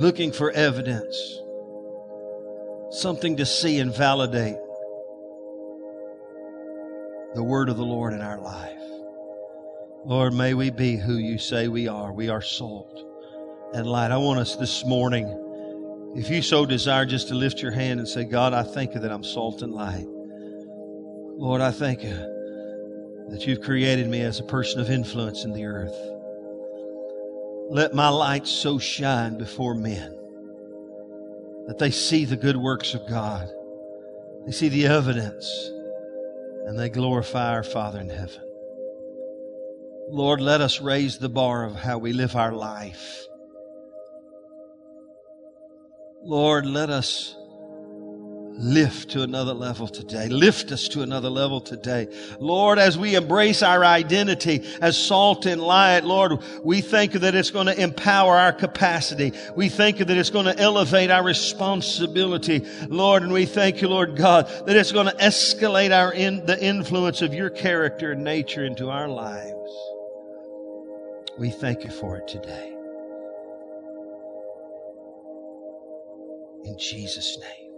[0.00, 1.38] looking for evidence,
[2.90, 4.56] something to see and validate
[7.34, 8.79] the word of the Lord in our life.
[10.04, 12.12] Lord, may we be who you say we are.
[12.12, 13.04] We are salt
[13.74, 14.10] and light.
[14.10, 15.26] I want us this morning,
[16.16, 19.00] if you so desire, just to lift your hand and say, God, I thank you
[19.00, 20.06] that I'm salt and light.
[20.08, 22.16] Lord, I thank you
[23.28, 25.96] that you've created me as a person of influence in the earth.
[27.68, 30.16] Let my light so shine before men
[31.66, 33.48] that they see the good works of God.
[34.46, 35.70] They see the evidence
[36.66, 38.49] and they glorify our Father in heaven.
[40.12, 43.24] Lord, let us raise the bar of how we live our life.
[46.22, 47.34] Lord, let us
[48.60, 50.28] lift to another level today.
[50.28, 52.08] Lift us to another level today.
[52.38, 57.50] Lord, as we embrace our identity as salt and light, Lord, we think that it's
[57.50, 59.32] going to empower our capacity.
[59.56, 64.16] We think that it's going to elevate our responsibility, Lord, and we thank you, Lord
[64.16, 68.64] God, that it's going to escalate our in, the influence of your character and nature
[68.64, 69.56] into our lives.
[71.38, 72.74] We thank you for it today.
[76.64, 77.72] In Jesus' name.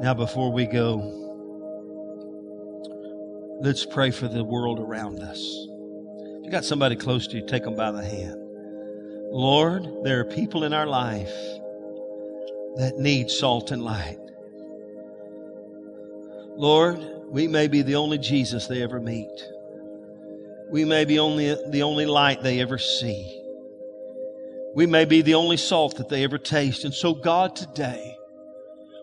[0.00, 0.96] Now, before we go,
[3.60, 5.38] let's pray for the world around us.
[5.38, 8.38] If you got somebody close to you, take them by the hand.
[9.30, 11.32] Lord, there are people in our life
[12.76, 14.18] that need salt and light.
[16.56, 16.98] Lord,
[17.28, 19.51] we may be the only Jesus they ever meet.
[20.72, 23.40] We may be only the only light they ever see.
[24.74, 26.86] We may be the only salt that they ever taste.
[26.86, 28.16] And so, God, today,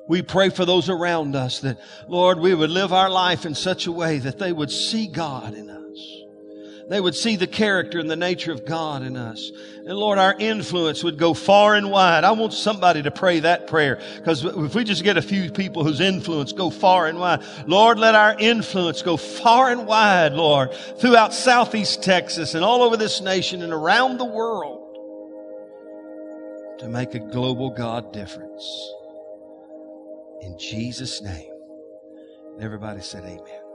[0.07, 3.85] we pray for those around us that, Lord, we would live our life in such
[3.85, 6.23] a way that they would see God in us.
[6.89, 9.51] They would see the character and the nature of God in us.
[9.85, 12.23] And Lord, our influence would go far and wide.
[12.23, 15.83] I want somebody to pray that prayer because if we just get a few people
[15.83, 20.73] whose influence go far and wide, Lord, let our influence go far and wide, Lord,
[20.99, 24.87] throughout Southeast Texas and all over this nation and around the world
[26.79, 28.93] to make a global God difference.
[30.41, 31.51] In Jesus' name.
[32.59, 33.68] Everybody said amen.